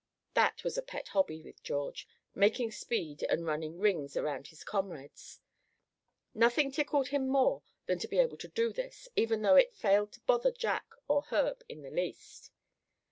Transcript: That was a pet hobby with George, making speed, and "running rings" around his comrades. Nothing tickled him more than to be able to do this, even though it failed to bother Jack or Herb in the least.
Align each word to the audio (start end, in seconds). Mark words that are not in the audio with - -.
That 0.33 0.63
was 0.63 0.79
a 0.79 0.81
pet 0.81 1.09
hobby 1.09 1.43
with 1.43 1.61
George, 1.61 2.07
making 2.33 2.71
speed, 2.71 3.21
and 3.29 3.45
"running 3.45 3.77
rings" 3.77 4.17
around 4.17 4.47
his 4.47 4.63
comrades. 4.63 5.39
Nothing 6.33 6.71
tickled 6.71 7.09
him 7.09 7.27
more 7.27 7.61
than 7.85 7.99
to 7.99 8.07
be 8.07 8.17
able 8.17 8.37
to 8.37 8.47
do 8.47 8.73
this, 8.73 9.07
even 9.15 9.43
though 9.43 9.57
it 9.57 9.75
failed 9.75 10.11
to 10.13 10.19
bother 10.21 10.51
Jack 10.51 10.87
or 11.07 11.21
Herb 11.29 11.63
in 11.69 11.83
the 11.83 11.91
least. 11.91 12.49